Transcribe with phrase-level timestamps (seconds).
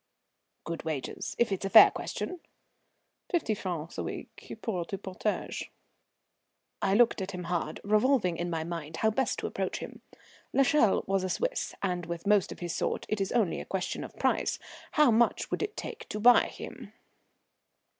[0.63, 2.39] "Good wages, if it's a fair question?"
[3.29, 5.69] "Fifty francs a week, pour tout potage."
[6.81, 10.01] I looked at him hard, revolving in my mind how best to approach him.
[10.53, 14.03] L'Echelle was a Swiss, and with most of his sort it is only a question
[14.03, 14.57] of price.
[14.93, 16.93] How much would it take to buy him?